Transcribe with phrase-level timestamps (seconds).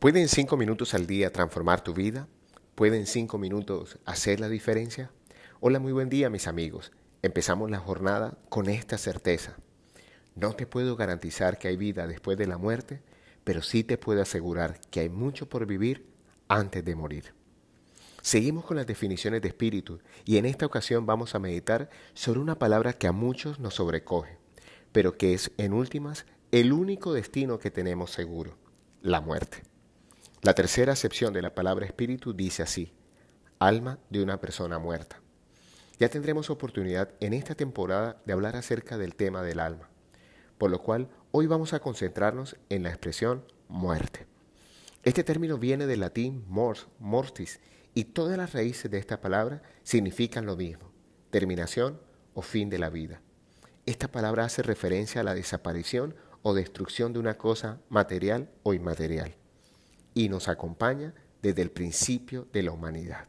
[0.00, 2.26] ¿Pueden cinco minutos al día transformar tu vida?
[2.74, 5.10] ¿Pueden cinco minutos hacer la diferencia?
[5.60, 6.90] Hola, muy buen día mis amigos.
[7.20, 9.58] Empezamos la jornada con esta certeza.
[10.34, 13.02] No te puedo garantizar que hay vida después de la muerte,
[13.44, 16.06] pero sí te puedo asegurar que hay mucho por vivir
[16.48, 17.34] antes de morir.
[18.22, 22.58] Seguimos con las definiciones de espíritu y en esta ocasión vamos a meditar sobre una
[22.58, 24.38] palabra que a muchos nos sobrecoge,
[24.92, 28.56] pero que es en últimas el único destino que tenemos seguro,
[29.02, 29.62] la muerte.
[30.42, 32.94] La tercera acepción de la palabra espíritu dice así,
[33.58, 35.20] alma de una persona muerta.
[35.98, 39.90] Ya tendremos oportunidad en esta temporada de hablar acerca del tema del alma,
[40.56, 44.26] por lo cual hoy vamos a concentrarnos en la expresión muerte.
[45.02, 47.60] Este término viene del latín mors, mortis,
[47.92, 50.90] y todas las raíces de esta palabra significan lo mismo,
[51.28, 52.00] terminación
[52.32, 53.20] o fin de la vida.
[53.84, 59.34] Esta palabra hace referencia a la desaparición o destrucción de una cosa material o inmaterial
[60.20, 63.26] y nos acompaña desde el principio de la humanidad.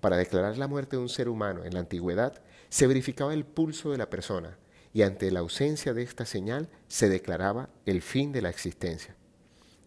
[0.00, 3.90] Para declarar la muerte de un ser humano en la antigüedad se verificaba el pulso
[3.90, 4.56] de la persona
[4.94, 9.14] y ante la ausencia de esta señal se declaraba el fin de la existencia.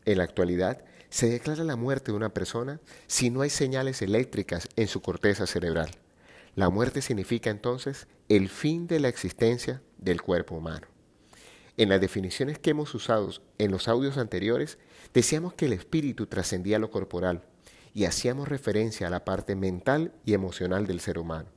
[0.05, 4.69] En la actualidad se declara la muerte de una persona si no hay señales eléctricas
[4.75, 5.89] en su corteza cerebral.
[6.55, 10.92] La muerte significa entonces el fin de la existencia del cuerpo humano.
[11.75, 14.77] En las definiciones que hemos usado en los audios anteriores,
[15.13, 17.43] decíamos que el espíritu trascendía lo corporal
[17.95, 21.49] y hacíamos referencia a la parte mental y emocional del ser humano.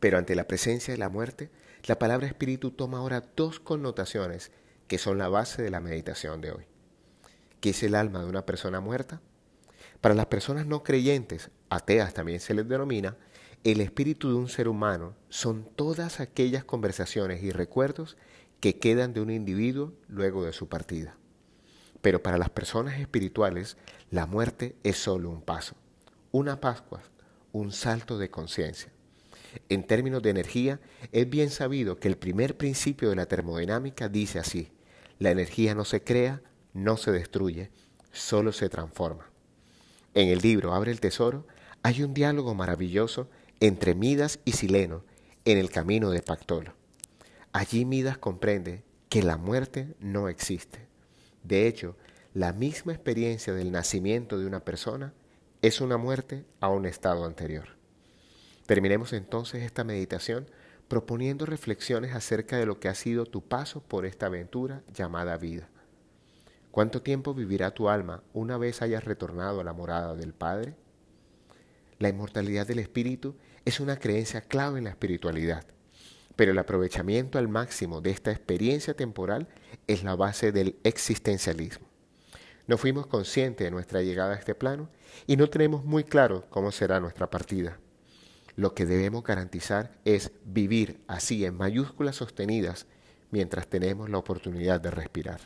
[0.00, 1.50] Pero ante la presencia de la muerte,
[1.84, 4.50] la palabra espíritu toma ahora dos connotaciones
[4.88, 6.64] que son la base de la meditación de hoy.
[7.60, 9.20] ¿Qué es el alma de una persona muerta?
[10.00, 13.16] Para las personas no creyentes, ateas también se les denomina,
[13.62, 18.16] el espíritu de un ser humano son todas aquellas conversaciones y recuerdos
[18.62, 21.16] que quedan de un individuo luego de su partida.
[22.00, 23.76] Pero para las personas espirituales,
[24.12, 25.74] la muerte es solo un paso,
[26.30, 27.02] una Pascua,
[27.50, 28.92] un salto de conciencia.
[29.68, 30.78] En términos de energía,
[31.10, 34.70] es bien sabido que el primer principio de la termodinámica dice así,
[35.18, 36.40] la energía no se crea,
[36.72, 37.72] no se destruye,
[38.12, 39.28] solo se transforma.
[40.14, 41.48] En el libro Abre el Tesoro
[41.82, 43.28] hay un diálogo maravilloso
[43.58, 45.02] entre Midas y Sileno
[45.44, 46.80] en el camino de Pactolo.
[47.52, 50.88] Allí Midas comprende que la muerte no existe.
[51.44, 51.96] De hecho,
[52.32, 55.12] la misma experiencia del nacimiento de una persona
[55.60, 57.76] es una muerte a un estado anterior.
[58.64, 60.46] Terminemos entonces esta meditación
[60.88, 65.68] proponiendo reflexiones acerca de lo que ha sido tu paso por esta aventura llamada vida.
[66.70, 70.74] ¿Cuánto tiempo vivirá tu alma una vez hayas retornado a la morada del Padre?
[71.98, 73.36] La inmortalidad del espíritu
[73.66, 75.66] es una creencia clave en la espiritualidad.
[76.36, 79.48] Pero el aprovechamiento al máximo de esta experiencia temporal
[79.86, 81.86] es la base del existencialismo.
[82.66, 84.88] No fuimos conscientes de nuestra llegada a este plano
[85.26, 87.78] y no tenemos muy claro cómo será nuestra partida.
[88.56, 92.86] Lo que debemos garantizar es vivir así en mayúsculas sostenidas
[93.30, 95.40] mientras tenemos la oportunidad de respirar.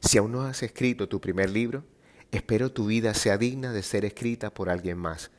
[0.00, 1.84] Si aún no has escrito tu primer libro,
[2.32, 5.30] espero tu vida sea digna de ser escrita por alguien más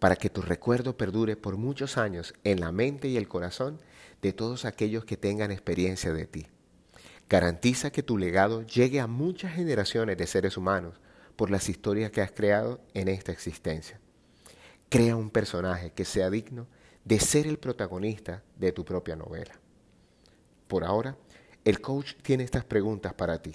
[0.00, 3.78] para que tu recuerdo perdure por muchos años en la mente y el corazón
[4.22, 6.46] de todos aquellos que tengan experiencia de ti.
[7.28, 10.94] Garantiza que tu legado llegue a muchas generaciones de seres humanos
[11.36, 14.00] por las historias que has creado en esta existencia.
[14.88, 16.66] Crea un personaje que sea digno
[17.04, 19.52] de ser el protagonista de tu propia novela.
[20.66, 21.16] Por ahora,
[21.64, 23.54] el coach tiene estas preguntas para ti.